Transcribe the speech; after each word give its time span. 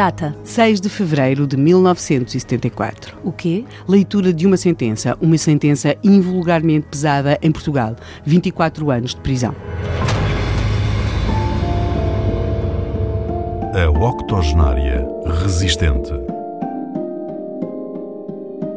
Data? 0.00 0.34
6 0.44 0.80
de 0.80 0.88
fevereiro 0.88 1.46
de 1.46 1.58
1974. 1.58 3.18
O 3.22 3.30
quê? 3.30 3.66
Leitura 3.86 4.32
de 4.32 4.46
uma 4.46 4.56
sentença, 4.56 5.14
uma 5.20 5.36
sentença 5.36 5.94
invulgarmente 6.02 6.86
pesada 6.86 7.38
em 7.42 7.52
Portugal. 7.52 7.94
24 8.24 8.90
anos 8.90 9.14
de 9.14 9.20
prisão. 9.20 9.54
A 13.74 13.90
octogenária 13.90 15.06
resistente. 15.42 16.12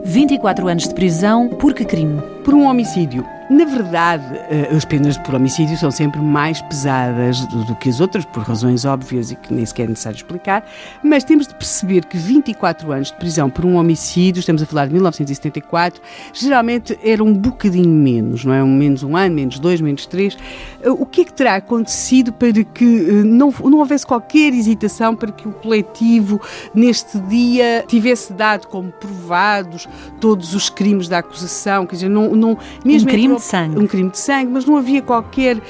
24 0.03 0.67
anos 0.67 0.89
de 0.89 0.93
prisão, 0.93 1.47
por 1.47 1.73
que 1.73 1.85
crime? 1.85 2.21
Por 2.43 2.53
um 2.53 2.65
homicídio. 2.67 3.25
Na 3.53 3.65
verdade, 3.65 4.23
eh, 4.49 4.75
as 4.75 4.83
penas 4.83 5.15
por 5.15 5.35
homicídio 5.35 5.77
são 5.77 5.91
sempre 5.91 6.19
mais 6.19 6.59
pesadas 6.63 7.45
do, 7.45 7.63
do, 7.65 7.75
que 7.75 7.87
as 7.87 7.99
outras, 7.99 8.25
por 8.25 8.41
razões 8.41 8.83
óbvias 8.83 9.29
e 9.29 9.35
que 9.35 9.53
nem 9.53 9.63
sequer 9.63 9.83
é 9.83 9.89
necessário 9.89 10.15
explicar, 10.15 10.67
mas 11.03 11.23
temos 11.23 11.47
de 11.47 11.53
perceber 11.53 12.03
que 12.05 12.17
24 12.17 12.91
anos 12.91 13.11
de 13.11 13.17
prisão 13.17 13.51
por 13.51 13.63
um 13.63 13.75
homicídio, 13.75 14.39
estamos 14.39 14.63
a 14.63 14.65
falar 14.65 14.87
de 14.87 14.93
1974, 14.93 16.01
geralmente 16.33 16.97
era 17.03 17.23
um 17.23 17.31
bocadinho 17.31 17.91
menos, 17.91 18.43
não 18.43 18.55
é? 18.55 18.63
Um, 18.63 18.75
menos 18.75 19.03
um 19.03 19.15
ano, 19.15 19.35
menos 19.35 19.59
dois, 19.59 19.79
menos 19.79 20.07
três. 20.07 20.35
Eh, 20.81 20.89
o 20.89 21.05
que 21.05 21.21
é 21.21 21.25
que 21.25 21.33
terá 21.33 21.53
acontecido 21.57 22.33
para 22.33 22.51
que 22.51 22.83
eh, 22.83 23.11
não, 23.23 23.53
não 23.65 23.77
houvesse 23.77 24.03
qualquer 24.03 24.51
hesitação 24.51 25.15
para 25.15 25.31
que 25.31 25.47
o 25.47 25.51
coletivo, 25.51 26.41
neste 26.73 27.19
dia, 27.19 27.85
tivesse 27.87 28.33
dado 28.33 28.67
como 28.67 28.91
provados 28.91 29.87
todos 30.19 30.55
os 30.55 30.71
crimes 30.71 31.07
da 31.07 31.19
acusação? 31.19 31.85
Quer 31.85 31.97
dizer, 31.97 32.09
não, 32.09 32.35
não 32.35 32.57
mesmo 32.83 33.07
um 33.09 33.11
crime 33.11 33.42
sangue. 33.43 33.77
Um 33.77 33.87
crime 33.87 34.09
de 34.09 34.17
sangue, 34.17 34.51
mas 34.51 34.65
não 34.65 34.77
havia 34.77 35.01
qualquer 35.01 35.57
uh, 35.57 35.61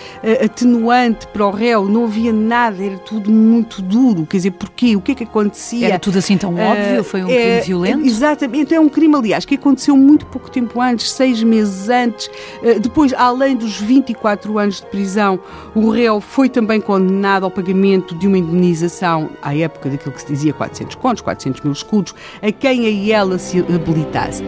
atenuante 0.45 1.27
para 1.27 1.45
o 1.45 1.51
réu, 1.51 1.85
não 1.85 2.05
havia 2.05 2.31
nada, 2.31 2.83
era 2.83 2.97
tudo 2.97 3.31
muito 3.31 3.81
duro. 3.81 4.25
Quer 4.25 4.37
dizer, 4.37 4.51
porquê? 4.51 4.95
O 4.95 5.01
que 5.01 5.13
é 5.13 5.15
que 5.15 5.23
acontecia? 5.23 5.87
Era 5.87 5.99
tudo 5.99 6.19
assim 6.19 6.37
tão 6.37 6.53
uh, 6.53 6.59
óbvio? 6.59 7.03
Foi 7.03 7.23
um 7.23 7.27
crime 7.27 7.41
eh, 7.41 7.61
violento? 7.61 8.05
Exatamente, 8.05 8.73
é 8.73 8.79
um 8.79 8.89
crime, 8.89 9.15
aliás, 9.15 9.45
que 9.45 9.55
aconteceu 9.55 9.97
muito 9.97 10.25
pouco 10.27 10.49
tempo 10.49 10.79
antes, 10.79 11.11
seis 11.11 11.41
meses 11.43 11.89
antes. 11.89 12.27
Uh, 12.61 12.79
depois, 12.79 13.13
além 13.13 13.55
dos 13.55 13.79
24 13.79 14.57
anos 14.57 14.81
de 14.81 14.87
prisão, 14.87 15.39
o 15.75 15.89
réu 15.89 16.21
foi 16.21 16.49
também 16.49 16.79
condenado 16.79 17.43
ao 17.43 17.51
pagamento 17.51 18.15
de 18.15 18.27
uma 18.27 18.37
indemnização, 18.37 19.29
à 19.41 19.55
época 19.55 19.89
daquilo 19.89 20.13
que 20.13 20.21
se 20.21 20.27
dizia 20.27 20.53
400 20.53 20.95
contos, 20.95 21.21
400 21.21 21.61
mil 21.61 21.73
escudos, 21.73 22.13
a 22.41 22.51
quem 22.51 22.85
a 22.85 23.13
ela 23.13 23.37
se 23.37 23.59
habilitasse 23.59 24.43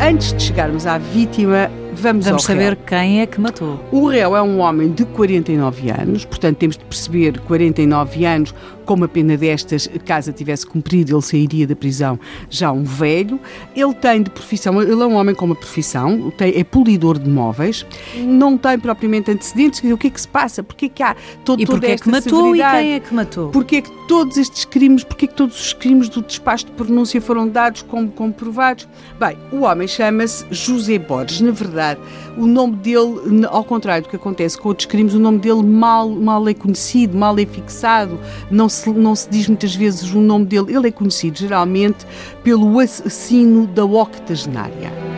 antes 0.00 0.32
de 0.34 0.40
chegarmos 0.40 0.86
à 0.86 0.98
vítima, 0.98 1.68
vamos, 1.94 2.26
vamos 2.26 2.42
saber 2.44 2.74
réu. 2.74 2.76
quem 2.86 3.20
é 3.20 3.26
que 3.26 3.40
matou. 3.40 3.80
O 3.90 4.06
réu 4.06 4.36
é 4.36 4.42
um 4.42 4.58
homem 4.60 4.90
de 4.92 5.04
49 5.04 5.90
anos, 5.90 6.24
portanto 6.24 6.56
temos 6.56 6.76
de 6.76 6.84
perceber 6.84 7.38
49 7.40 8.24
anos 8.24 8.54
com 8.90 8.94
uma 8.94 9.06
pena 9.06 9.36
destas, 9.36 9.88
caso 10.04 10.30
a 10.30 10.32
tivesse 10.32 10.66
cumprido, 10.66 11.14
ele 11.14 11.22
sairia 11.22 11.64
da 11.64 11.76
prisão 11.76 12.18
já 12.48 12.72
um 12.72 12.82
velho. 12.82 13.38
Ele 13.76 13.94
tem 13.94 14.20
de 14.20 14.30
profissão, 14.30 14.82
ele 14.82 15.00
é 15.00 15.06
um 15.06 15.14
homem 15.14 15.32
com 15.32 15.44
uma 15.44 15.54
profissão, 15.54 16.32
tem, 16.36 16.58
é 16.58 16.64
polidor 16.64 17.16
de 17.16 17.30
móveis, 17.30 17.86
não 18.16 18.58
tem 18.58 18.78
propriamente 18.78 19.30
antecedentes. 19.30 19.80
O 19.84 19.96
que 19.96 20.08
é 20.08 20.10
que 20.10 20.20
se 20.20 20.28
passa? 20.28 20.62
Porquê 20.62 20.88
que 20.88 21.02
há 21.02 21.14
todo, 21.44 21.62
e 21.62 21.66
toda 21.66 21.86
é 21.86 21.92
esta 21.92 22.04
que 22.04 22.10
matou 22.10 22.46
severidade? 22.46 22.78
e 22.78 22.82
quem 22.82 22.94
é 22.94 23.00
que 23.00 23.14
matou? 23.14 23.50
Porquê 23.50 23.76
é 23.76 23.80
que 23.82 23.90
todos 24.08 24.36
estes 24.36 24.64
crimes, 24.64 25.04
porquê 25.04 25.26
é 25.26 25.28
que 25.28 25.34
todos 25.34 25.60
os 25.60 25.72
crimes 25.72 26.08
do 26.08 26.20
despacho 26.20 26.66
de 26.66 26.72
pronúncia 26.72 27.20
foram 27.20 27.48
dados 27.48 27.82
como 27.82 28.10
comprovados? 28.10 28.88
Bem, 29.20 29.36
o 29.52 29.60
homem 29.60 29.86
chama-se 29.86 30.44
José 30.50 30.98
Borges. 30.98 31.40
Na 31.40 31.52
verdade, 31.52 31.89
o 32.36 32.46
nome 32.46 32.76
dele, 32.76 33.46
ao 33.48 33.64
contrário 33.64 34.04
do 34.04 34.10
que 34.10 34.16
acontece 34.16 34.58
com 34.58 34.68
outros 34.68 34.86
crimes, 34.86 35.14
o 35.14 35.18
nome 35.18 35.38
dele 35.38 35.62
mal, 35.62 36.08
mal 36.08 36.48
é 36.48 36.54
conhecido, 36.54 37.16
mal 37.16 37.38
é 37.38 37.46
fixado, 37.46 38.18
não 38.50 38.68
se, 38.68 38.90
não 38.90 39.14
se 39.14 39.28
diz 39.30 39.48
muitas 39.48 39.74
vezes 39.74 40.12
o 40.12 40.20
nome 40.20 40.46
dele, 40.46 40.74
ele 40.74 40.88
é 40.88 40.90
conhecido 40.90 41.38
geralmente 41.38 42.06
pelo 42.42 42.78
assassino 42.78 43.66
da 43.66 43.84
octogenária. 43.84 45.09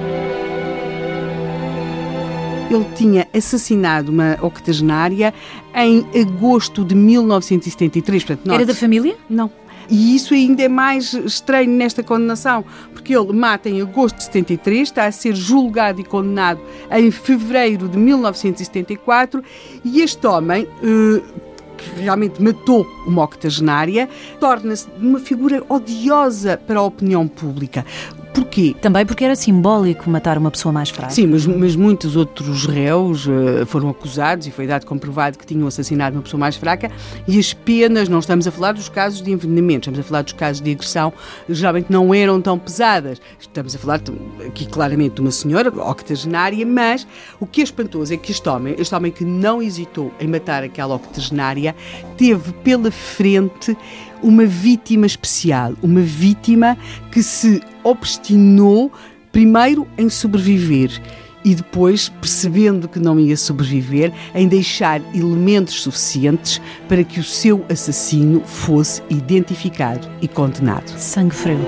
Ele 2.73 2.87
tinha 2.95 3.29
assassinado 3.35 4.11
uma 4.11 4.39
octogenária 4.41 5.35
em 5.75 6.07
agosto 6.21 6.85
de 6.85 6.95
1973. 6.95 8.25
Portanto, 8.25 8.53
Era 8.53 8.67
da 8.67 8.75
família? 8.75 9.17
Não. 9.29 9.51
E 9.91 10.15
isso 10.17 10.33
ainda 10.33 10.63
é 10.63 10.69
mais 10.69 11.13
estranho 11.13 11.71
nesta 11.71 12.03
condenação, 12.03 12.65
porque 12.93 13.15
ele 13.15 13.33
mata 13.33 13.69
em 13.69 13.83
agosto 13.83 14.17
de 14.17 14.25
73, 14.25 14.89
está 14.89 15.05
a 15.05 15.13
ser 15.13 15.35
julgado 15.35 16.01
e 16.01 16.05
condenado 16.05 16.61
em 16.91 17.11
fevereiro 17.11 17.89
de 17.89 17.99
1974, 17.99 19.43
e 19.85 20.01
este 20.01 20.27
homem. 20.27 20.67
Uh, 20.83 21.53
que 21.83 22.01
realmente 22.01 22.41
matou 22.41 22.87
uma 23.07 23.25
octogenária, 23.25 24.09
torna-se 24.39 24.87
uma 24.99 25.19
figura 25.19 25.65
odiosa 25.69 26.57
para 26.57 26.79
a 26.79 26.83
opinião 26.83 27.27
pública. 27.27 27.85
Porquê? 28.33 28.75
Também 28.81 29.05
porque 29.05 29.25
era 29.25 29.37
simbólico 29.37 30.09
matar 30.09 30.39
uma 30.39 30.51
pessoa 30.51 30.73
mais 30.73 30.89
fraca. 30.89 31.13
Sim, 31.13 31.27
mas, 31.27 31.47
mas 31.47 31.77
muitos 31.77 32.17
outros 32.17 32.67
réus 32.67 33.27
uh, 33.27 33.67
foram 33.67 33.91
acusados 33.91 34.47
e 34.47 34.51
foi 34.51 34.67
dado 34.67 34.87
comprovado 34.87 35.39
que 35.39 35.47
tinham 35.47 35.67
assassinado 35.67 36.17
uma 36.17 36.23
pessoa 36.23 36.41
mais 36.41 36.57
fraca 36.57 36.91
e 37.29 37.39
as 37.39 37.53
penas, 37.53 38.09
não 38.09 38.19
estamos 38.19 38.47
a 38.47 38.51
falar 38.51 38.73
dos 38.73 38.89
casos 38.89 39.21
de 39.21 39.31
envenenamento, 39.31 39.91
estamos 39.91 40.01
a 40.01 40.03
falar 40.03 40.23
dos 40.23 40.33
casos 40.33 40.63
de 40.63 40.71
agressão, 40.71 41.13
geralmente 41.49 41.91
não 41.91 42.15
eram 42.15 42.41
tão 42.41 42.59
pesadas. 42.59 43.21
Estamos 43.39 43.75
a 43.75 43.79
falar 43.79 44.01
aqui 44.47 44.67
claramente 44.67 45.17
de 45.17 45.21
uma 45.21 45.31
senhora 45.31 45.69
octogenária, 45.69 46.65
mas 46.65 47.07
o 47.39 47.47
que 47.47 47.61
é 47.61 47.65
espantoso 47.65 48.15
é 48.15 48.17
que 48.17 48.33
este 48.33 48.49
homem, 48.49 48.75
este 48.79 48.95
homem 48.95 49.13
que 49.13 49.25
não 49.25 49.63
hesitou 49.63 50.13
em 50.19 50.27
matar 50.27 50.63
aquela 50.63 50.95
octogenária, 50.95 51.75
teve 52.17 52.53
pela 52.65 52.91
frente 52.91 53.77
uma 54.23 54.47
vítima 54.47 55.07
especial, 55.07 55.75
uma 55.83 56.01
vítima 56.01 56.77
que 57.11 57.23
se 57.23 57.61
obstinou 57.83 58.93
primeiro 59.31 59.87
em 59.99 60.09
sobreviver 60.09 61.01
e 61.45 61.55
depois, 61.55 62.09
percebendo 62.09 62.89
que 62.89 63.01
não 63.01 63.19
ia 63.19 63.37
sobreviver, 63.37 64.13
em 64.35 64.47
deixar 64.47 65.01
elementos 65.15 65.83
suficientes 65.83 66.61
para 66.89 67.03
que 67.03 67.19
o 67.19 67.25
seu 67.25 67.65
assassino 67.69 68.43
fosse 68.45 69.03
identificado 69.11 70.09
e 70.21 70.29
condenado. 70.29 70.89
Sangue 70.99 71.35
frio. 71.35 71.59